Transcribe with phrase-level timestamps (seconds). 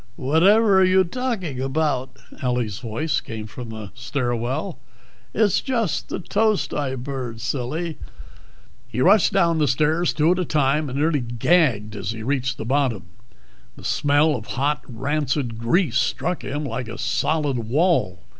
[0.17, 4.79] "Whadtever are you talking about?" Ellie's voice came from the stair well.
[5.31, 7.99] "It's just the toast I burned, silly."
[8.87, 12.57] He rushed down the stairs two at a time and nearly gagged as he reached
[12.57, 13.05] the bottom.
[13.75, 18.23] The smell of hot, rancid grease struck him like a solid wall.